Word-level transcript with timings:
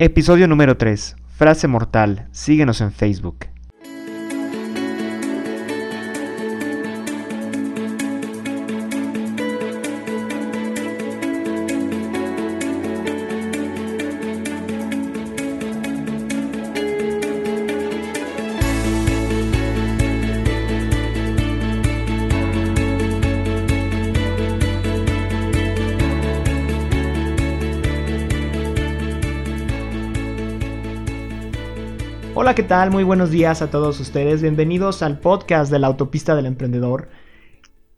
Episodio 0.00 0.48
número 0.48 0.76
3. 0.76 1.14
Frase 1.28 1.68
mortal. 1.68 2.26
Síguenos 2.32 2.80
en 2.80 2.90
Facebook. 2.90 3.53
Hola, 32.44 32.54
¿qué 32.54 32.62
tal? 32.62 32.90
Muy 32.90 33.04
buenos 33.04 33.30
días 33.30 33.62
a 33.62 33.70
todos 33.70 33.98
ustedes. 34.00 34.42
Bienvenidos 34.42 35.02
al 35.02 35.18
podcast 35.18 35.72
de 35.72 35.78
la 35.78 35.86
Autopista 35.86 36.36
del 36.36 36.44
Emprendedor. 36.44 37.08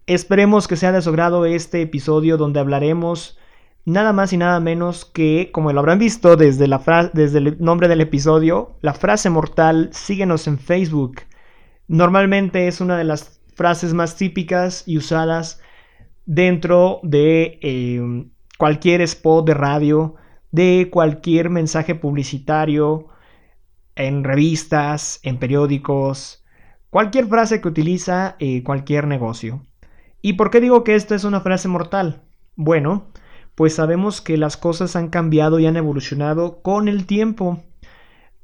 Esperemos 0.07 0.69
que 0.69 0.77
sea 0.77 0.93
de 0.93 1.03
su 1.03 1.11
grado 1.11 1.47
este 1.47 1.83
episodio 1.83 2.37
donde 2.37 2.61
hablaremos 2.61 3.41
nada 3.85 4.13
más 4.13 4.33
y 4.33 4.37
nada 4.37 4.61
menos 4.61 5.05
que, 5.05 5.51
como 5.53 5.73
lo 5.73 5.81
habrán 5.81 5.99
visto 5.99 6.37
desde, 6.37 6.69
la 6.69 7.11
desde 7.13 7.39
el 7.39 7.57
nombre 7.59 7.89
del 7.89 8.01
episodio, 8.01 8.77
la 8.83 8.95
frase 8.95 9.31
mortal 9.31 9.89
síguenos 9.91 10.47
en 10.47 10.61
Facebook. 10.61 11.23
Normalmente 11.89 12.69
es 12.69 12.81
una 12.81 12.97
de 12.97 13.03
las 13.03 13.41
frases 13.57 13.95
más 13.95 14.15
típicas 14.15 14.85
y 14.87 14.97
usadas 14.97 15.61
dentro 16.25 17.01
de 17.03 17.59
eh, 17.63 18.29
cualquier 18.59 19.01
spot 19.01 19.45
de 19.45 19.55
radio, 19.55 20.15
de 20.53 20.89
cualquier 20.93 21.51
mensaje 21.51 21.97
publicitario, 21.97 23.09
en 23.97 24.23
revistas, 24.23 25.19
en 25.23 25.39
periódicos, 25.39 26.45
cualquier 26.91 27.27
frase 27.27 27.61
que 27.61 27.69
utiliza 27.69 28.37
eh, 28.38 28.63
cualquier 28.63 29.07
negocio. 29.07 29.63
¿Y 30.23 30.35
por 30.35 30.51
qué 30.51 30.61
digo 30.61 30.85
que 30.85 30.95
esta 30.95 31.15
es 31.15 31.25
una 31.25 31.41
frase 31.41 31.69
mortal? 31.69 32.23
Bueno, 32.55 33.09
pues 33.55 33.75
sabemos 33.75 34.21
que 34.21 34.37
las 34.37 34.57
cosas 34.57 34.97
han 34.97 35.09
cambiado 35.09 35.59
y 35.59 35.66
han 35.66 35.77
evolucionado 35.77 36.63
con 36.63 36.88
el 36.88 37.07
tiempo. 37.07 37.63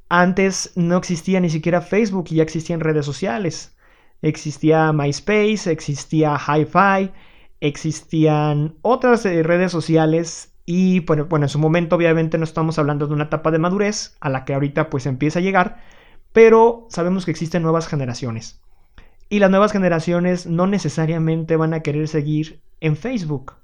Antes 0.09 0.73
no 0.75 0.97
existía 0.97 1.41
ni 1.41 1.51
siquiera 1.51 1.81
Facebook 1.81 2.27
y 2.31 2.37
ya 2.37 2.43
existían 2.43 2.81
redes 2.81 3.07
sociales. 3.07 3.77
Existía 4.23 4.93
MySpace, 4.93 5.71
existía 5.71 6.39
HiFi, 6.39 7.11
existían 7.61 8.77
otras 8.83 9.25
eh, 9.27 9.43
redes 9.43 9.73
sociales 9.73 10.52
y 10.65 11.01
bueno, 11.01 11.27
en 11.31 11.49
su 11.49 11.59
momento 11.59 11.97
obviamente 11.97 12.39
no 12.39 12.45
estamos 12.45 12.79
hablando 12.79 13.07
de 13.07 13.15
una 13.15 13.25
etapa 13.25 13.51
de 13.51 13.59
madurez 13.59 14.17
a 14.21 14.29
la 14.29 14.45
que 14.45 14.55
ahorita 14.55 14.91
pues 14.91 15.07
empieza 15.07 15.41
a 15.41 15.43
llegar, 15.43 15.81
pero 16.33 16.87
sabemos 16.89 17.25
que 17.25 17.31
existen 17.31 17.63
nuevas 17.63 17.89
generaciones. 17.89 18.61
Y 19.29 19.39
las 19.39 19.51
nuevas 19.51 19.73
generaciones 19.73 20.47
no 20.47 20.67
necesariamente 20.67 21.57
van 21.57 21.75
a 21.75 21.81
querer 21.81 22.07
seguir 22.07 22.61
en 22.81 22.97
Facebook. 22.97 23.55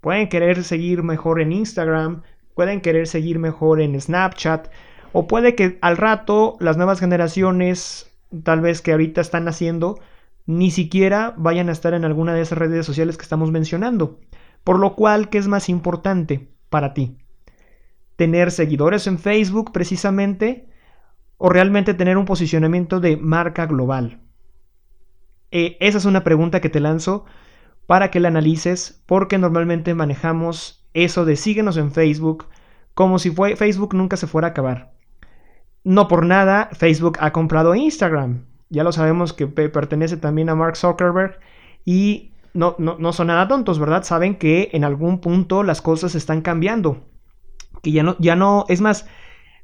Pueden 0.00 0.28
querer 0.28 0.62
seguir 0.64 1.02
mejor 1.02 1.40
en 1.40 1.52
Instagram, 1.52 2.22
pueden 2.54 2.80
querer 2.80 3.06
seguir 3.06 3.38
mejor 3.38 3.80
en 3.80 4.00
Snapchat, 4.00 4.68
o 5.12 5.26
puede 5.26 5.54
que 5.54 5.78
al 5.80 5.96
rato 5.96 6.56
las 6.60 6.76
nuevas 6.76 7.00
generaciones, 7.00 8.12
tal 8.44 8.60
vez 8.60 8.82
que 8.82 8.92
ahorita 8.92 9.20
están 9.20 9.44
naciendo, 9.44 9.98
ni 10.46 10.70
siquiera 10.70 11.34
vayan 11.36 11.68
a 11.68 11.72
estar 11.72 11.94
en 11.94 12.04
alguna 12.04 12.34
de 12.34 12.42
esas 12.42 12.58
redes 12.58 12.86
sociales 12.86 13.16
que 13.16 13.22
estamos 13.22 13.50
mencionando. 13.50 14.18
Por 14.68 14.80
lo 14.80 14.96
cual, 14.96 15.30
¿qué 15.30 15.38
es 15.38 15.48
más 15.48 15.70
importante 15.70 16.50
para 16.68 16.92
ti? 16.92 17.16
¿Tener 18.16 18.50
seguidores 18.50 19.06
en 19.06 19.18
Facebook 19.18 19.72
precisamente? 19.72 20.68
¿O 21.38 21.48
realmente 21.48 21.94
tener 21.94 22.18
un 22.18 22.26
posicionamiento 22.26 23.00
de 23.00 23.16
marca 23.16 23.64
global? 23.64 24.20
Eh, 25.50 25.78
esa 25.80 25.96
es 25.96 26.04
una 26.04 26.22
pregunta 26.22 26.60
que 26.60 26.68
te 26.68 26.80
lanzo 26.80 27.24
para 27.86 28.10
que 28.10 28.20
la 28.20 28.28
analices 28.28 29.02
porque 29.06 29.38
normalmente 29.38 29.94
manejamos 29.94 30.86
eso 30.92 31.24
de 31.24 31.36
síguenos 31.36 31.78
en 31.78 31.90
Facebook 31.90 32.44
como 32.92 33.18
si 33.18 33.30
fue, 33.30 33.56
Facebook 33.56 33.94
nunca 33.94 34.18
se 34.18 34.26
fuera 34.26 34.48
a 34.48 34.50
acabar. 34.50 34.92
No 35.82 36.08
por 36.08 36.26
nada, 36.26 36.68
Facebook 36.72 37.16
ha 37.20 37.32
comprado 37.32 37.74
Instagram. 37.74 38.44
Ya 38.68 38.84
lo 38.84 38.92
sabemos 38.92 39.32
que 39.32 39.46
pertenece 39.46 40.18
también 40.18 40.50
a 40.50 40.54
Mark 40.54 40.76
Zuckerberg 40.76 41.40
y 41.86 42.34
no, 42.58 42.96
no, 42.98 43.12
son 43.12 43.28
nada 43.28 43.46
tontos, 43.46 43.78
¿verdad? 43.78 44.02
Saben 44.02 44.36
que 44.36 44.70
en 44.72 44.82
algún 44.82 45.20
punto 45.20 45.62
las 45.62 45.80
cosas 45.80 46.14
están 46.14 46.42
cambiando. 46.42 47.06
Que 47.82 47.92
ya 47.92 48.02
no, 48.02 48.16
ya 48.18 48.34
no, 48.34 48.64
es 48.68 48.80
más, 48.80 49.06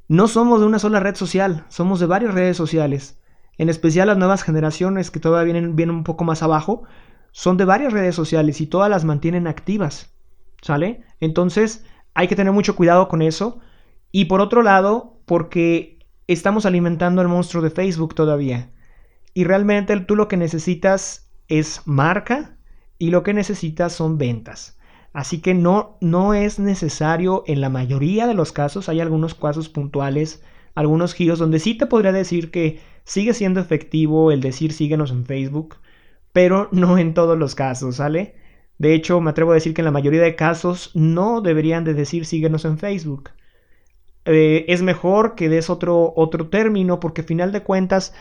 no 0.07 0.27
somos 0.27 0.61
de 0.61 0.65
una 0.65 0.79
sola 0.79 1.01
red 1.01 1.15
social, 1.15 1.65
somos 1.67 1.99
de 1.99 2.05
varias 2.05 2.33
redes 2.33 2.55
sociales. 2.55 3.19
En 3.57 3.69
especial 3.69 4.07
las 4.07 4.17
nuevas 4.17 4.43
generaciones 4.43 5.11
que 5.11 5.19
todavía 5.19 5.51
vienen, 5.53 5.75
vienen 5.75 5.95
un 5.95 6.03
poco 6.05 6.23
más 6.23 6.41
abajo, 6.41 6.83
son 7.31 7.57
de 7.57 7.65
varias 7.65 7.91
redes 7.91 8.15
sociales 8.15 8.61
y 8.61 8.67
todas 8.67 8.89
las 8.89 9.03
mantienen 9.03 9.47
activas. 9.47 10.15
¿Sale? 10.61 11.03
Entonces 11.19 11.85
hay 12.13 12.27
que 12.29 12.35
tener 12.35 12.53
mucho 12.53 12.75
cuidado 12.75 13.09
con 13.09 13.21
eso. 13.21 13.59
Y 14.11 14.25
por 14.25 14.39
otro 14.39 14.63
lado, 14.63 15.19
porque 15.25 15.99
estamos 16.27 16.65
alimentando 16.65 17.21
al 17.21 17.27
monstruo 17.27 17.61
de 17.61 17.71
Facebook 17.71 18.15
todavía. 18.15 18.71
Y 19.33 19.43
realmente 19.43 19.99
tú 19.99 20.15
lo 20.15 20.29
que 20.29 20.37
necesitas 20.37 21.29
es 21.49 21.81
marca, 21.85 22.54
y 22.97 23.09
lo 23.09 23.23
que 23.23 23.33
necesitas 23.33 23.93
son 23.93 24.17
ventas. 24.17 24.77
Así 25.13 25.39
que 25.39 25.53
no, 25.53 25.97
no 26.01 26.33
es 26.33 26.59
necesario 26.59 27.43
en 27.47 27.61
la 27.61 27.69
mayoría 27.69 28.27
de 28.27 28.33
los 28.33 28.51
casos, 28.51 28.89
hay 28.89 28.99
algunos 28.99 29.33
casos 29.33 29.69
puntuales, 29.69 30.43
algunos 30.75 31.13
giros 31.13 31.39
donde 31.39 31.59
sí 31.59 31.77
te 31.77 31.85
podría 31.85 32.11
decir 32.11 32.51
que 32.51 32.81
sigue 33.05 33.33
siendo 33.33 33.61
efectivo 33.61 34.31
el 34.31 34.41
decir 34.41 34.73
síguenos 34.73 35.11
en 35.11 35.25
Facebook, 35.25 35.77
pero 36.33 36.67
no 36.73 36.97
en 36.97 37.13
todos 37.13 37.37
los 37.37 37.55
casos, 37.55 37.97
¿sale? 37.97 38.35
De 38.77 38.93
hecho, 38.93 39.21
me 39.21 39.29
atrevo 39.29 39.51
a 39.51 39.55
decir 39.55 39.73
que 39.73 39.81
en 39.81 39.85
la 39.85 39.91
mayoría 39.91 40.21
de 40.21 40.35
casos 40.35 40.91
no 40.95 41.39
deberían 41.39 41.85
de 41.85 41.93
decir 41.93 42.25
síguenos 42.25 42.65
en 42.65 42.77
Facebook. 42.77 43.29
Eh, 44.25 44.65
es 44.67 44.81
mejor 44.81 45.35
que 45.35 45.49
des 45.49 45.69
otro, 45.69 46.11
otro 46.15 46.49
término 46.49 46.99
porque 46.99 47.21
al 47.21 47.27
final 47.27 47.51
de 47.51 47.61
cuentas 47.61 48.13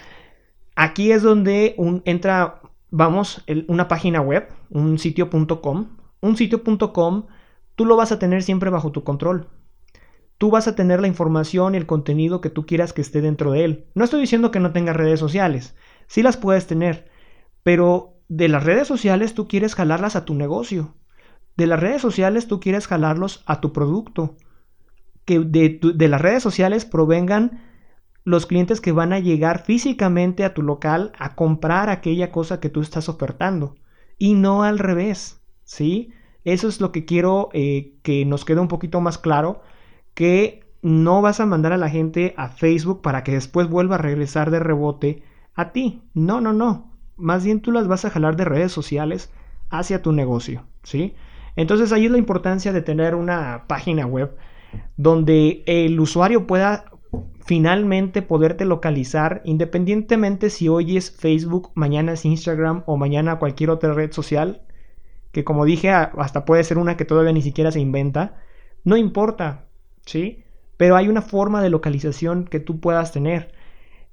aquí 0.76 1.12
es 1.12 1.22
donde 1.22 1.74
entra 2.04 2.60
vamos, 2.94 3.44
una 3.66 3.88
página 3.88 4.20
web, 4.20 4.48
un 4.70 5.00
sitio.com, 5.00 5.88
un 6.20 6.36
sitio.com, 6.36 7.26
tú 7.74 7.86
lo 7.86 7.96
vas 7.96 8.12
a 8.12 8.20
tener 8.20 8.44
siempre 8.44 8.70
bajo 8.70 8.92
tu 8.92 9.02
control. 9.02 9.48
Tú 10.38 10.50
vas 10.50 10.68
a 10.68 10.76
tener 10.76 11.00
la 11.00 11.08
información 11.08 11.74
y 11.74 11.78
el 11.78 11.86
contenido 11.86 12.40
que 12.40 12.50
tú 12.50 12.66
quieras 12.66 12.92
que 12.92 13.00
esté 13.00 13.20
dentro 13.20 13.50
de 13.50 13.64
él. 13.64 13.86
No 13.94 14.04
estoy 14.04 14.20
diciendo 14.20 14.52
que 14.52 14.60
no 14.60 14.72
tengas 14.72 14.94
redes 14.94 15.18
sociales, 15.18 15.74
sí 16.06 16.22
las 16.22 16.36
puedes 16.36 16.68
tener, 16.68 17.10
pero 17.64 18.14
de 18.28 18.48
las 18.48 18.62
redes 18.62 18.86
sociales 18.86 19.34
tú 19.34 19.48
quieres 19.48 19.74
jalarlas 19.74 20.14
a 20.14 20.24
tu 20.24 20.34
negocio. 20.34 20.94
De 21.56 21.66
las 21.66 21.80
redes 21.80 22.00
sociales 22.00 22.46
tú 22.46 22.60
quieres 22.60 22.86
jalarlos 22.86 23.42
a 23.46 23.60
tu 23.60 23.72
producto. 23.72 24.36
Que 25.24 25.40
de, 25.40 25.80
de 25.82 26.08
las 26.08 26.20
redes 26.20 26.44
sociales 26.44 26.84
provengan 26.84 27.60
los 28.24 28.46
clientes 28.46 28.80
que 28.80 28.92
van 28.92 29.12
a 29.12 29.18
llegar 29.18 29.64
físicamente 29.64 30.44
a 30.44 30.54
tu 30.54 30.62
local 30.62 31.12
a 31.18 31.34
comprar 31.34 31.90
aquella 31.90 32.32
cosa 32.32 32.58
que 32.58 32.70
tú 32.70 32.80
estás 32.80 33.08
ofertando 33.08 33.76
y 34.18 34.34
no 34.34 34.62
al 34.62 34.78
revés, 34.78 35.40
¿sí? 35.64 36.12
Eso 36.44 36.68
es 36.68 36.80
lo 36.80 36.92
que 36.92 37.04
quiero 37.04 37.50
eh, 37.52 37.94
que 38.02 38.24
nos 38.24 38.44
quede 38.44 38.60
un 38.60 38.68
poquito 38.68 39.00
más 39.00 39.18
claro, 39.18 39.62
que 40.14 40.64
no 40.82 41.22
vas 41.22 41.40
a 41.40 41.46
mandar 41.46 41.72
a 41.72 41.78
la 41.78 41.88
gente 41.88 42.34
a 42.36 42.48
Facebook 42.48 43.02
para 43.02 43.24
que 43.24 43.32
después 43.32 43.68
vuelva 43.68 43.96
a 43.96 43.98
regresar 43.98 44.50
de 44.50 44.60
rebote 44.60 45.22
a 45.54 45.72
ti. 45.72 46.02
No, 46.12 46.40
no, 46.40 46.52
no. 46.52 46.92
Más 47.16 47.44
bien 47.44 47.60
tú 47.60 47.72
las 47.72 47.88
vas 47.88 48.04
a 48.04 48.10
jalar 48.10 48.36
de 48.36 48.44
redes 48.44 48.72
sociales 48.72 49.32
hacia 49.70 50.02
tu 50.02 50.12
negocio, 50.12 50.64
¿sí? 50.82 51.14
Entonces 51.56 51.92
ahí 51.92 52.06
es 52.06 52.10
la 52.10 52.18
importancia 52.18 52.72
de 52.72 52.82
tener 52.82 53.14
una 53.14 53.64
página 53.66 54.06
web 54.06 54.36
donde 54.96 55.62
el 55.66 55.98
usuario 56.00 56.46
pueda 56.46 56.84
finalmente 57.44 58.22
poderte 58.22 58.64
localizar 58.64 59.42
independientemente 59.44 60.50
si 60.50 60.68
hoy 60.68 60.96
es 60.96 61.10
Facebook, 61.10 61.70
mañana 61.74 62.12
es 62.12 62.24
Instagram 62.24 62.82
o 62.86 62.96
mañana 62.96 63.38
cualquier 63.38 63.70
otra 63.70 63.92
red 63.92 64.12
social, 64.12 64.62
que 65.32 65.44
como 65.44 65.64
dije 65.64 65.90
hasta 65.90 66.44
puede 66.44 66.64
ser 66.64 66.78
una 66.78 66.96
que 66.96 67.04
todavía 67.04 67.32
ni 67.32 67.42
siquiera 67.42 67.70
se 67.70 67.80
inventa, 67.80 68.36
no 68.84 68.96
importa, 68.96 69.66
¿sí? 70.06 70.44
Pero 70.76 70.96
hay 70.96 71.08
una 71.08 71.22
forma 71.22 71.62
de 71.62 71.70
localización 71.70 72.44
que 72.44 72.60
tú 72.60 72.80
puedas 72.80 73.12
tener 73.12 73.52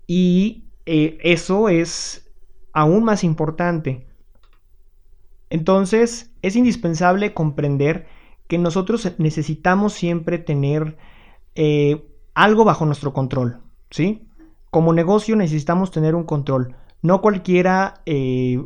y 0.07 0.65
eh, 0.85 1.17
eso 1.21 1.69
es 1.69 2.31
aún 2.73 3.03
más 3.03 3.23
importante. 3.23 4.07
Entonces 5.49 6.33
es 6.41 6.55
indispensable 6.55 7.33
comprender 7.33 8.07
que 8.47 8.57
nosotros 8.57 9.13
necesitamos 9.17 9.93
siempre 9.93 10.37
tener 10.37 10.97
eh, 11.55 12.10
algo 12.33 12.63
bajo 12.65 12.85
nuestro 12.85 13.13
control, 13.13 13.61
¿sí? 13.89 14.27
Como 14.69 14.93
negocio 14.93 15.35
necesitamos 15.35 15.91
tener 15.91 16.15
un 16.15 16.23
control. 16.23 16.75
No 17.01 17.21
cualquiera 17.21 18.01
eh, 18.05 18.63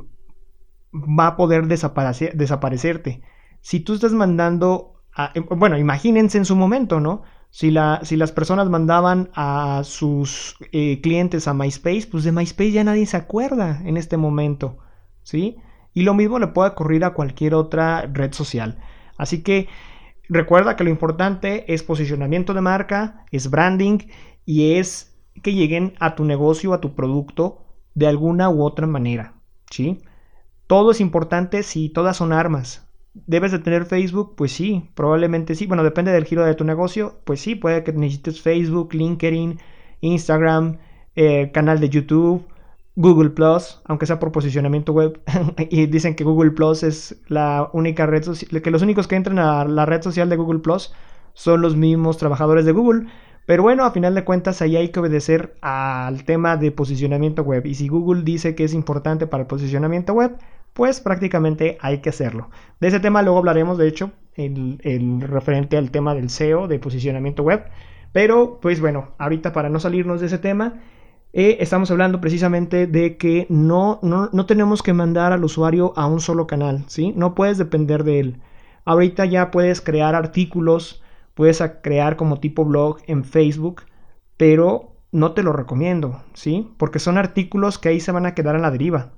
va 0.94 1.28
a 1.28 1.38
poder 1.38 1.68
desaparecerte. 1.68 3.22
Si 3.62 3.80
tú 3.80 3.94
estás 3.94 4.14
mandando, 4.14 5.02
a, 5.16 5.32
eh, 5.34 5.40
bueno, 5.40 5.78
imagínense 5.78 6.38
en 6.38 6.46
su 6.46 6.56
momento, 6.56 7.00
¿no? 7.00 7.24
Si, 7.50 7.74
si 8.04 8.18
las 8.18 8.32
personas 8.34 8.70
mandaban 8.70 9.30
a 9.34 9.82
sus 9.84 10.58
eh, 10.74 11.00
clientes 11.02 11.48
a 11.48 11.54
MySpace, 11.54 12.08
pues 12.12 12.24
de 12.26 12.34
MySpace 12.34 12.72
ya 12.72 12.84
nadie 12.84 13.06
se 13.06 13.18
acuerda 13.18 13.82
en 13.86 13.98
este 13.98 14.18
momento, 14.18 14.78
¿sí? 15.24 15.56
Y 15.94 16.04
lo 16.04 16.14
mismo 16.14 16.38
le 16.38 16.48
puede 16.48 16.72
ocurrir 16.72 17.06
a 17.06 17.14
cualquier 17.14 17.56
otra 17.56 18.02
red 18.12 18.34
social. 18.34 18.78
Así 19.18 19.42
que 19.42 19.70
recuerda 20.30 20.76
que 20.76 20.84
lo 20.84 20.90
importante 20.90 21.72
es 21.74 21.84
posicionamiento 21.84 22.54
de 22.54 22.62
marca, 22.62 23.26
es 23.32 23.50
branding 23.50 24.00
y 24.46 24.74
es 24.74 25.16
que 25.44 25.54
lleguen 25.54 25.94
a 26.00 26.16
tu 26.16 26.26
negocio, 26.26 26.74
a 26.74 26.82
tu 26.82 26.96
producto 26.96 27.66
de 27.94 28.08
alguna 28.08 28.50
u 28.50 28.64
otra 28.64 28.88
manera, 28.88 29.34
¿sí? 29.70 30.00
Todo 30.68 30.92
es 30.92 31.02
importante 31.02 31.64
si 31.64 31.90
todas 31.90 32.18
son 32.18 32.34
armas. 32.34 32.88
¿Debes 33.14 33.52
de 33.52 33.60
tener 33.60 33.86
Facebook? 33.86 34.36
Pues 34.36 34.52
sí, 34.52 34.90
probablemente 34.94 35.56
sí. 35.56 35.68
Bueno, 35.68 35.84
depende 35.84 36.12
del 36.12 36.26
giro 36.26 36.44
de 36.44 36.56
tu 36.56 36.66
negocio. 36.66 37.22
Pues 37.24 37.40
sí, 37.40 37.56
puede 37.56 37.84
que 37.84 37.94
necesites 37.94 38.42
Facebook, 38.42 38.94
LinkedIn, 38.94 39.60
Instagram, 40.02 40.80
eh, 41.16 41.52
canal 41.54 41.80
de 41.80 41.90
YouTube, 41.90 42.46
Google 42.96 43.32
Plus, 43.32 43.82
aunque 43.86 44.06
sea 44.06 44.20
por 44.20 44.32
posicionamiento 44.32 44.94
web. 44.94 45.20
y 45.70 45.86
dicen 45.88 46.16
que 46.16 46.24
Google 46.24 46.52
Plus 46.52 46.84
es 46.84 47.18
la 47.28 47.70
única 47.74 48.06
red 48.06 48.24
social, 48.24 48.62
que 48.62 48.72
los 48.72 48.82
únicos 48.82 49.08
que 49.08 49.16
entran 49.16 49.40
a 49.40 49.66
la 49.66 49.86
red 49.86 50.02
social 50.02 50.30
de 50.30 50.36
Google 50.38 50.60
Plus 50.60 50.94
son 51.34 51.62
los 51.62 51.76
mismos 51.76 52.18
trabajadores 52.18 52.66
de 52.66 52.72
Google. 52.72 53.08
Pero 53.46 53.62
bueno, 53.62 53.84
a 53.84 53.92
final 53.92 54.16
de 54.16 54.24
cuentas 54.24 54.62
ahí 54.62 54.76
hay 54.76 54.90
que 54.90 55.00
obedecer 55.00 55.56
al 55.62 56.24
tema 56.24 56.58
de 56.58 56.72
posicionamiento 56.72 57.44
web. 57.44 57.66
Y 57.66 57.76
si 57.76 57.88
Google 57.88 58.24
dice 58.24 58.56
que 58.56 58.64
es 58.64 58.74
importante 58.74 59.28
para 59.28 59.42
el 59.42 59.48
posicionamiento 59.48 60.14
web, 60.14 60.38
pues 60.74 61.00
prácticamente 61.00 61.78
hay 61.80 62.00
que 62.00 62.10
hacerlo. 62.10 62.50
De 62.80 62.88
ese 62.88 63.00
tema 63.00 63.22
luego 63.22 63.38
hablaremos, 63.38 63.78
de 63.78 63.88
hecho, 63.88 64.12
el, 64.36 65.22
referente 65.22 65.78
al 65.78 65.92
tema 65.92 66.16
del 66.16 66.30
SEO, 66.30 66.68
de 66.68 66.80
posicionamiento 66.80 67.44
web. 67.44 67.66
Pero, 68.12 68.60
pues 68.62 68.82
bueno, 68.82 69.10
ahorita 69.20 69.54
para 69.54 69.70
no 69.70 69.80
salirnos 69.80 70.22
de 70.22 70.28
ese 70.28 70.38
tema, 70.38 70.82
eh, 71.36 71.58
estamos 71.60 71.92
hablando 71.92 72.22
precisamente 72.22 72.88
de 72.88 73.18
que 73.18 73.46
no, 73.50 74.00
no, 74.02 74.30
no, 74.32 74.46
tenemos 74.46 74.82
que 74.82 74.94
mandar 74.94 75.34
al 75.34 75.44
usuario 75.44 75.94
a 75.96 76.08
un 76.08 76.22
solo 76.22 76.48
canal, 76.48 76.86
¿sí? 76.88 77.14
No 77.16 77.36
puedes 77.36 77.58
depender 77.58 78.04
de 78.04 78.20
él. 78.22 78.42
Ahorita 78.86 79.26
ya 79.26 79.52
puedes 79.52 79.82
crear 79.82 80.16
artículos, 80.16 81.04
puedes 81.34 81.62
crear 81.84 82.16
como 82.16 82.40
tipo 82.40 82.66
blog 82.66 83.00
en 83.08 83.26
Facebook, 83.26 83.84
pero 84.38 84.94
no 85.12 85.34
te 85.34 85.44
lo 85.44 85.54
recomiendo, 85.54 86.24
¿sí? 86.34 86.72
Porque 86.78 87.00
son 87.00 87.18
artículos 87.18 87.78
que 87.78 87.90
ahí 87.90 88.00
se 88.00 88.12
van 88.12 88.26
a 88.26 88.34
quedar 88.34 88.56
a 88.56 88.60
la 88.60 88.72
deriva. 88.72 89.12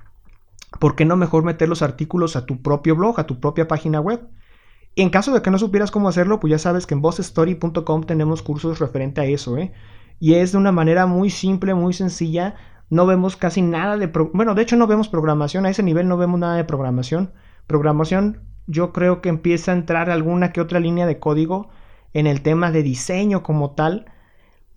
¿por 0.80 0.96
qué 0.96 1.06
no 1.06 1.16
mejor 1.16 1.44
meter 1.44 1.70
los 1.70 1.82
artículos 1.82 2.36
a 2.36 2.46
tu 2.46 2.62
propio 2.62 2.96
blog, 2.96 3.20
a 3.20 3.26
tu 3.26 3.40
propia 3.40 3.68
página 3.68 4.00
web? 4.02 4.28
en 4.96 5.12
caso 5.12 5.32
de 5.32 5.44
que 5.44 5.52
no 5.52 5.60
supieras 5.60 5.92
cómo 5.92 6.10
hacerlo, 6.10 6.40
pues 6.40 6.50
ya 6.50 6.58
sabes 6.58 6.88
que 6.88 6.96
en 6.96 7.02
bossstory.com 7.02 8.04
tenemos 8.06 8.42
cursos 8.42 8.80
referente 8.80 9.22
a 9.22 9.26
eso, 9.26 9.56
¿eh? 9.56 9.72
Y 10.20 10.36
es 10.36 10.52
de 10.52 10.58
una 10.58 10.72
manera 10.72 11.06
muy 11.06 11.30
simple, 11.30 11.74
muy 11.74 11.94
sencilla. 11.94 12.56
No 12.90 13.06
vemos 13.06 13.36
casi 13.36 13.62
nada 13.62 13.98
de... 13.98 14.08
bueno, 14.08 14.56
de 14.56 14.62
hecho 14.62 14.76
no 14.76 14.88
vemos 14.88 15.10
programación, 15.10 15.66
a 15.66 15.70
ese 15.70 15.84
nivel 15.84 16.08
no 16.08 16.18
vemos 16.18 16.40
nada 16.40 16.56
de 16.56 16.64
programación. 16.64 17.34
Programación 17.68 18.48
yo 18.68 18.92
creo 18.92 19.22
que 19.22 19.30
empieza 19.30 19.72
a 19.72 19.76
entrar 19.76 20.10
alguna 20.10 20.52
que 20.52 20.62
otra 20.62 20.80
línea 20.80 21.08
de 21.08 21.20
código 21.20 21.70
en 22.14 22.28
el 22.28 22.42
tema 22.42 22.72
de 22.72 22.84
diseño 22.84 23.44
como 23.44 23.72
tal, 23.72 24.06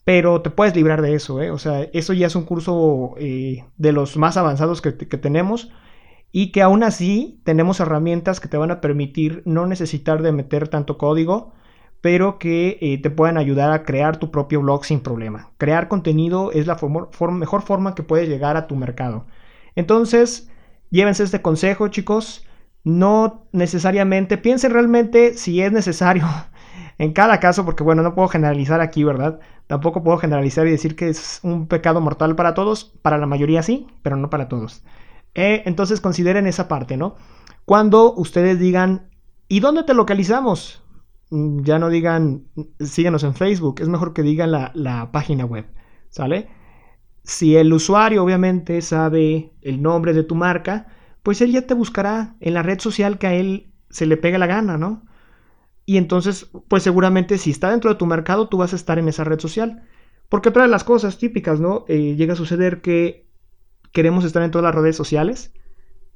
pero 0.04 0.40
te 0.42 0.50
puedes 0.50 0.74
librar 0.74 1.02
de 1.02 1.14
eso, 1.14 1.42
¿eh? 1.42 1.50
O 1.50 1.58
sea, 1.58 1.82
eso 1.92 2.12
ya 2.12 2.28
es 2.28 2.36
un 2.36 2.44
curso 2.44 3.14
eh, 3.18 3.64
de 3.76 3.92
los 3.92 4.16
más 4.16 4.36
avanzados 4.36 4.80
que, 4.80 4.92
tenemos 4.92 5.70
y 6.32 6.52
que 6.52 6.62
aún 6.62 6.82
así 6.82 7.40
tenemos 7.44 7.80
herramientas 7.80 8.40
que 8.40 8.48
te 8.48 8.56
van 8.56 8.70
a 8.70 8.80
permitir 8.80 9.42
no 9.44 9.66
necesitar 9.66 10.22
de 10.22 10.32
meter 10.32 10.68
tanto 10.68 10.96
código, 10.96 11.52
pero 12.00 12.38
que 12.38 12.78
eh, 12.80 12.98
te 12.98 13.10
puedan 13.10 13.36
ayudar 13.36 13.72
a 13.72 13.84
crear 13.84 14.16
tu 14.16 14.30
propio 14.30 14.60
blog 14.60 14.84
sin 14.84 15.00
problema. 15.00 15.50
Crear 15.58 15.88
contenido 15.88 16.50
es 16.52 16.66
la 16.66 16.78
mejor 17.30 17.62
forma 17.62 17.94
que 17.94 18.02
puedes 18.02 18.28
llegar 18.28 18.56
a 18.56 18.66
tu 18.66 18.76
mercado. 18.76 19.26
Entonces, 19.76 20.50
llévense 20.90 21.24
este 21.24 21.42
consejo, 21.42 21.88
chicos. 21.88 22.46
No 22.82 23.46
necesariamente, 23.52 24.38
piensen 24.38 24.72
realmente 24.72 25.34
si 25.34 25.60
es 25.60 25.70
necesario 25.70 26.24
en 26.98 27.12
cada 27.12 27.38
caso, 27.38 27.64
porque 27.66 27.82
bueno, 27.82 28.02
no 28.02 28.14
puedo 28.14 28.28
generalizar 28.28 28.80
aquí, 28.80 29.04
¿verdad? 29.04 29.40
Tampoco 29.66 30.02
puedo 30.02 30.18
generalizar 30.18 30.66
y 30.66 30.70
decir 30.70 30.96
que 30.96 31.08
es 31.08 31.40
un 31.42 31.66
pecado 31.66 32.00
mortal 32.00 32.34
para 32.34 32.54
todos. 32.54 32.84
Para 33.02 33.18
la 33.18 33.26
mayoría 33.26 33.62
sí, 33.62 33.86
pero 34.02 34.16
no 34.16 34.30
para 34.30 34.48
todos. 34.48 34.82
Eh, 35.34 35.62
entonces 35.66 36.00
consideren 36.00 36.46
esa 36.46 36.66
parte, 36.66 36.96
¿no? 36.96 37.14
Cuando 37.66 38.14
ustedes 38.14 38.58
digan, 38.58 39.10
¿y 39.46 39.60
dónde 39.60 39.84
te 39.84 39.94
localizamos? 39.94 40.82
Mm, 41.30 41.62
ya 41.62 41.78
no 41.78 41.88
digan, 41.88 42.46
síguenos 42.80 43.24
en 43.24 43.34
Facebook, 43.34 43.80
es 43.80 43.88
mejor 43.88 44.12
que 44.12 44.22
digan 44.22 44.50
la, 44.52 44.72
la 44.74 45.12
página 45.12 45.44
web, 45.44 45.66
¿sale? 46.08 46.48
Si 47.24 47.56
el 47.56 47.72
usuario 47.72 48.24
obviamente 48.24 48.82
sabe 48.82 49.52
el 49.62 49.82
nombre 49.82 50.12
de 50.12 50.24
tu 50.24 50.34
marca, 50.34 50.88
pues 51.22 51.40
él 51.40 51.52
ya 51.52 51.66
te 51.66 51.74
buscará 51.74 52.36
en 52.40 52.54
la 52.54 52.62
red 52.62 52.80
social 52.80 53.18
que 53.18 53.26
a 53.28 53.34
él 53.34 53.72
se 53.90 54.06
le 54.06 54.16
pegue 54.16 54.38
la 54.38 54.46
gana, 54.46 54.78
¿no? 54.78 55.04
Y 55.86 55.96
entonces, 55.96 56.50
pues 56.68 56.82
seguramente 56.82 57.38
si 57.38 57.50
está 57.50 57.70
dentro 57.70 57.90
de 57.90 57.96
tu 57.96 58.06
mercado, 58.06 58.48
tú 58.48 58.58
vas 58.58 58.72
a 58.72 58.76
estar 58.76 58.98
en 58.98 59.08
esa 59.08 59.24
red 59.24 59.40
social. 59.40 59.82
Porque 60.28 60.50
otra 60.50 60.62
de 60.62 60.68
las 60.68 60.84
cosas 60.84 61.18
típicas, 61.18 61.60
¿no? 61.60 61.84
Eh, 61.88 62.14
llega 62.16 62.34
a 62.34 62.36
suceder 62.36 62.80
que 62.80 63.26
queremos 63.92 64.24
estar 64.24 64.42
en 64.42 64.52
todas 64.52 64.64
las 64.64 64.74
redes 64.74 64.96
sociales. 64.96 65.52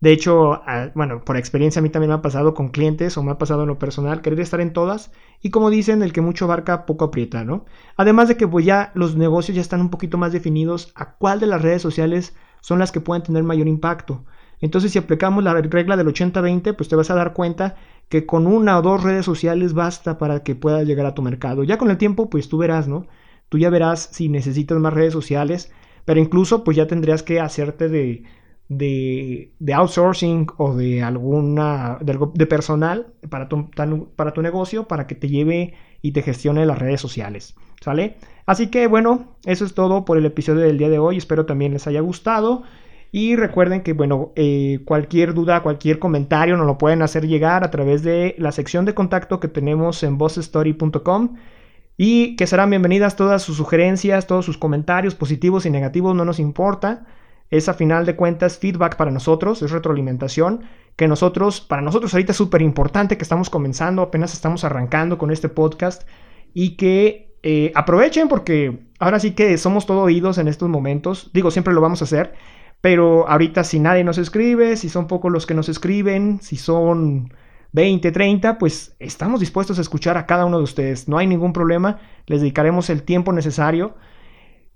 De 0.00 0.12
hecho, 0.12 0.60
bueno, 0.94 1.24
por 1.24 1.36
experiencia 1.36 1.80
a 1.80 1.82
mí 1.82 1.88
también 1.88 2.10
me 2.10 2.16
ha 2.16 2.22
pasado 2.22 2.52
con 2.52 2.68
clientes 2.68 3.16
o 3.16 3.22
me 3.22 3.32
ha 3.32 3.38
pasado 3.38 3.62
en 3.62 3.68
lo 3.68 3.78
personal, 3.78 4.20
querer 4.20 4.40
estar 4.40 4.60
en 4.60 4.72
todas. 4.72 5.12
Y 5.40 5.50
como 5.50 5.70
dicen, 5.70 6.02
el 6.02 6.12
que 6.12 6.20
mucho 6.20 6.44
abarca, 6.44 6.84
poco 6.84 7.06
aprieta, 7.06 7.44
¿no? 7.44 7.64
Además 7.96 8.28
de 8.28 8.36
que 8.36 8.46
pues 8.46 8.66
ya 8.66 8.92
los 8.94 9.16
negocios 9.16 9.54
ya 9.54 9.62
están 9.62 9.80
un 9.80 9.90
poquito 9.90 10.18
más 10.18 10.32
definidos 10.32 10.92
a 10.94 11.14
cuál 11.14 11.40
de 11.40 11.46
las 11.46 11.62
redes 11.62 11.80
sociales 11.80 12.36
son 12.60 12.78
las 12.78 12.92
que 12.92 13.00
pueden 13.00 13.22
tener 13.22 13.44
mayor 13.44 13.66
impacto. 13.66 14.24
Entonces, 14.60 14.92
si 14.92 14.98
aplicamos 14.98 15.42
la 15.42 15.54
regla 15.54 15.96
del 15.96 16.06
80-20, 16.06 16.74
pues 16.76 16.88
te 16.88 16.96
vas 16.96 17.10
a 17.10 17.14
dar 17.14 17.32
cuenta 17.32 17.76
que 18.08 18.26
con 18.26 18.46
una 18.46 18.78
o 18.78 18.82
dos 18.82 19.02
redes 19.02 19.24
sociales 19.24 19.74
basta 19.74 20.18
para 20.18 20.42
que 20.42 20.54
puedas 20.54 20.86
llegar 20.86 21.06
a 21.06 21.14
tu 21.14 21.22
mercado. 21.22 21.64
Ya 21.64 21.78
con 21.78 21.90
el 21.90 21.98
tiempo, 21.98 22.30
pues 22.30 22.48
tú 22.48 22.58
verás, 22.58 22.88
¿no? 22.88 23.06
Tú 23.48 23.58
ya 23.58 23.70
verás 23.70 24.08
si 24.12 24.28
necesitas 24.28 24.78
más 24.78 24.92
redes 24.92 25.12
sociales, 25.12 25.72
pero 26.04 26.20
incluso 26.20 26.64
pues 26.64 26.76
ya 26.76 26.86
tendrías 26.86 27.22
que 27.22 27.40
hacerte 27.40 27.88
de, 27.88 28.24
de, 28.76 29.52
outsourcing 29.74 30.46
o 30.56 30.74
de 30.74 31.02
alguna 31.02 31.98
de, 32.00 32.46
personal 32.46 33.06
para 33.28 33.48
tu, 33.48 33.70
para 33.70 34.32
tu 34.32 34.42
negocio 34.42 34.88
para 34.88 35.06
que 35.06 35.14
te 35.14 35.28
lleve 35.28 35.74
y 36.02 36.12
te 36.12 36.22
gestione 36.22 36.66
las 36.66 36.78
redes 36.78 37.00
sociales. 37.00 37.54
¿Sale? 37.80 38.16
Así 38.46 38.68
que 38.68 38.86
bueno, 38.86 39.36
eso 39.44 39.64
es 39.64 39.74
todo 39.74 40.04
por 40.04 40.18
el 40.18 40.26
episodio 40.26 40.62
del 40.62 40.78
día 40.78 40.88
de 40.88 40.98
hoy. 40.98 41.16
Espero 41.16 41.46
también 41.46 41.72
les 41.72 41.86
haya 41.86 42.00
gustado. 42.00 42.62
Y 43.16 43.36
recuerden 43.36 43.82
que, 43.82 43.92
bueno, 43.92 44.32
eh, 44.34 44.80
cualquier 44.84 45.34
duda, 45.34 45.62
cualquier 45.62 46.00
comentario 46.00 46.56
nos 46.56 46.66
lo 46.66 46.78
pueden 46.78 47.00
hacer 47.00 47.28
llegar 47.28 47.62
a 47.62 47.70
través 47.70 48.02
de 48.02 48.34
la 48.38 48.50
sección 48.50 48.84
de 48.86 48.94
contacto 48.94 49.38
que 49.38 49.46
tenemos 49.46 50.02
en 50.02 50.18
bossstory.com 50.18 51.36
y 51.96 52.34
que 52.34 52.48
serán 52.48 52.70
bienvenidas 52.70 53.14
todas 53.14 53.42
sus 53.42 53.56
sugerencias, 53.56 54.26
todos 54.26 54.44
sus 54.44 54.58
comentarios 54.58 55.14
positivos 55.14 55.64
y 55.64 55.70
negativos, 55.70 56.16
no 56.16 56.24
nos 56.24 56.40
importa. 56.40 57.06
Es 57.54 57.68
a 57.68 57.74
final 57.74 58.04
de 58.06 58.16
cuentas 58.16 58.58
feedback 58.58 58.96
para 58.96 59.10
nosotros, 59.10 59.62
es 59.62 59.70
retroalimentación 59.70 60.64
que 60.96 61.08
nosotros, 61.08 61.60
para 61.60 61.82
nosotros 61.82 62.12
ahorita 62.14 62.32
es 62.32 62.38
súper 62.38 62.62
importante 62.62 63.16
que 63.16 63.22
estamos 63.22 63.50
comenzando, 63.50 64.02
apenas 64.02 64.32
estamos 64.32 64.64
arrancando 64.64 65.18
con 65.18 65.30
este 65.30 65.48
podcast 65.48 66.08
y 66.52 66.76
que 66.76 67.36
eh, 67.42 67.70
aprovechen 67.74 68.28
porque 68.28 68.86
ahora 68.98 69.20
sí 69.20 69.32
que 69.32 69.56
somos 69.58 69.86
todo 69.86 70.02
oídos 70.02 70.38
en 70.38 70.48
estos 70.48 70.68
momentos. 70.68 71.30
Digo, 71.32 71.50
siempre 71.50 71.74
lo 71.74 71.80
vamos 71.80 72.00
a 72.00 72.04
hacer 72.04 72.32
pero 72.84 73.26
ahorita 73.26 73.64
si 73.64 73.80
nadie 73.80 74.04
nos 74.04 74.18
escribe, 74.18 74.76
si 74.76 74.90
son 74.90 75.06
pocos 75.06 75.32
los 75.32 75.46
que 75.46 75.54
nos 75.54 75.70
escriben, 75.70 76.40
si 76.42 76.56
son 76.56 77.32
20, 77.72 78.12
30, 78.12 78.58
pues 78.58 78.94
estamos 78.98 79.40
dispuestos 79.40 79.78
a 79.78 79.80
escuchar 79.80 80.18
a 80.18 80.26
cada 80.26 80.44
uno 80.44 80.58
de 80.58 80.64
ustedes. 80.64 81.08
No 81.08 81.16
hay 81.16 81.26
ningún 81.26 81.54
problema, 81.54 81.98
les 82.26 82.42
dedicaremos 82.42 82.90
el 82.90 83.02
tiempo 83.02 83.32
necesario 83.32 83.94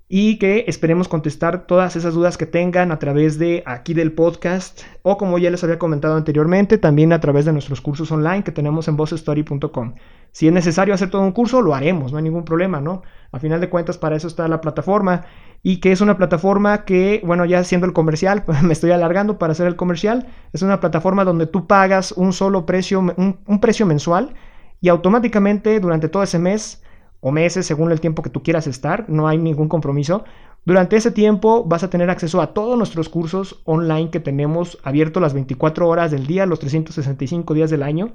y 0.09 0.39
que 0.39 0.65
esperemos 0.69 1.07
contestar 1.07 1.67
todas 1.67 1.95
esas 1.95 2.15
dudas 2.15 2.39
que 2.39 2.47
tengan 2.47 2.93
a 2.93 2.99
través 2.99 3.39
de 3.39 3.63
aquí 3.67 3.93
del 3.93 4.13
podcast 4.13 4.81
o 5.03 5.19
como 5.19 5.39
ya 5.39 5.51
les 5.51 5.63
había 5.63 5.79
comentado 5.79 6.17
anteriormente, 6.17 6.79
también 6.79 7.13
a 7.13 7.21
través 7.21 7.45
de 7.45 7.53
nuestros 7.53 7.83
cursos 7.83 8.11
online 8.11 8.43
que 8.43 8.51
tenemos 8.51 8.89
en 8.89 8.97
bossstory.com. 8.97 9.95
Si 10.33 10.47
es 10.47 10.53
necesario 10.53 10.95
hacer 10.95 11.11
todo 11.11 11.23
un 11.23 11.33
curso, 11.33 11.61
lo 11.61 11.75
haremos, 11.75 12.11
no 12.11 12.19
hay 12.19 12.25
ningún 12.25 12.45
problema, 12.45 12.81
¿no? 12.81 13.03
A 13.33 13.39
final 13.39 13.61
de 13.61 13.69
cuentas, 13.69 13.99
para 13.99 14.17
eso 14.17 14.29
está 14.29 14.49
la 14.49 14.63
plataforma 14.63 15.27
y 15.63 15.81
que 15.81 15.93
es 15.93 16.01
una 16.01 16.17
plataforma 16.17 16.87
que, 16.87 17.21
bueno, 17.25 17.45
ya 17.45 17.63
siendo 17.65 17.87
el 17.87 17.93
comercial, 17.93 18.45
me 18.63 18.73
estoy 18.73 18.93
alargando 18.93 19.39
para 19.39 19.53
hacer 19.53 19.67
el 19.67 19.77
comercial, 19.77 20.27
es 20.55 20.63
una 20.63 20.81
plataforma 20.81 21.25
donde 21.25 21.47
tú 21.47 21.67
pagas 21.67 22.13
un 22.13 22.33
solo 22.33 22.65
precio, 22.65 23.01
un 23.01 23.61
precio 23.61 23.85
mensual 23.85 24.35
y 24.81 24.89
automáticamente 24.89 25.81
durante 25.81 26.09
todo 26.09 26.23
ese 26.23 26.39
mes 26.39 26.83
o 27.21 27.33
meses, 27.33 27.67
según 27.67 27.93
el 27.93 28.01
tiempo 28.01 28.23
que 28.23 28.31
tú 28.31 28.43
quieras 28.43 28.67
estar, 28.67 29.09
no 29.09 29.29
hay 29.29 29.39
ningún 29.39 29.69
compromiso. 29.69 30.25
Durante 30.65 30.97
ese 30.97 31.11
tiempo 31.11 31.65
vas 31.65 31.83
a 31.83 31.91
tener 31.91 32.11
acceso 32.11 32.41
a 32.41 32.53
todos 32.53 32.77
nuestros 32.77 33.09
cursos 33.09 33.61
online 33.65 34.11
que 34.11 34.21
tenemos 34.21 34.79
abiertos 34.83 35.23
las 35.23 35.35
24 35.35 35.89
horas 35.89 36.11
del 36.11 36.27
día, 36.27 36.47
los 36.47 36.59
365 36.59 37.55
días 37.55 37.71
del 37.71 37.83
año. 37.83 38.13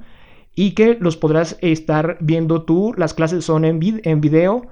y 0.56 0.76
que 0.76 0.98
los 1.00 1.18
podrás 1.18 1.58
estar 1.62 2.18
viendo 2.20 2.62
tú. 2.62 2.94
Las 2.96 3.16
clases 3.16 3.44
son 3.44 3.66
en, 3.66 3.80
en 4.04 4.22
video. 4.22 4.68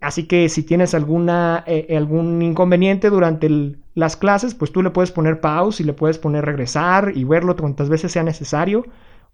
Así 0.00 0.28
que 0.28 0.48
si 0.48 0.62
tienes 0.62 0.94
alguna, 0.94 1.64
eh, 1.66 1.96
algún 1.96 2.42
inconveniente 2.42 3.10
durante 3.10 3.48
las 3.94 4.16
clases, 4.16 4.54
pues 4.54 4.70
tú 4.70 4.82
le 4.82 4.90
puedes 4.90 5.10
poner 5.10 5.40
pause 5.40 5.80
y 5.80 5.84
le 5.84 5.94
puedes 5.94 6.18
poner 6.18 6.44
regresar 6.44 7.12
y 7.14 7.24
verlo 7.24 7.56
cuantas 7.56 7.88
veces 7.88 8.12
sea 8.12 8.22
necesario. 8.22 8.84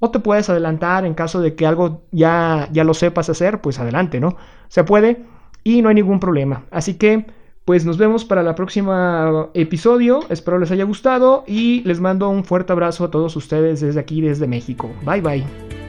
O 0.04 0.10
te 0.10 0.18
puedes 0.18 0.50
adelantar 0.50 1.06
en 1.06 1.14
caso 1.14 1.40
de 1.40 1.54
que 1.54 1.64
algo 1.64 2.02
ya, 2.10 2.68
ya 2.72 2.82
lo 2.82 2.92
sepas 2.92 3.30
hacer, 3.30 3.60
pues 3.60 3.78
adelante, 3.78 4.18
¿no? 4.18 4.36
Se 4.66 4.82
puede 4.82 5.22
y 5.62 5.80
no 5.80 5.90
hay 5.90 5.94
ningún 5.94 6.18
problema. 6.18 6.64
Así 6.72 6.94
que, 6.94 7.26
pues 7.64 7.86
nos 7.86 7.98
vemos 7.98 8.24
para 8.24 8.42
la 8.42 8.56
próxima 8.56 9.50
episodio. 9.54 10.24
Espero 10.28 10.58
les 10.58 10.72
haya 10.72 10.82
gustado 10.82 11.44
y 11.46 11.82
les 11.84 12.00
mando 12.00 12.28
un 12.30 12.42
fuerte 12.42 12.72
abrazo 12.72 13.04
a 13.04 13.12
todos 13.12 13.36
ustedes 13.36 13.80
desde 13.80 14.00
aquí, 14.00 14.20
desde 14.20 14.48
México. 14.48 14.90
Bye 15.04 15.20
bye. 15.20 15.81